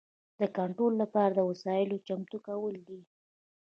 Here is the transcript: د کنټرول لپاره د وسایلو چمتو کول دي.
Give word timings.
د 0.39 0.41
کنټرول 0.57 0.93
لپاره 1.01 1.33
د 1.35 1.41
وسایلو 1.49 2.03
چمتو 2.07 2.37
کول 2.47 2.75
دي. 2.87 3.01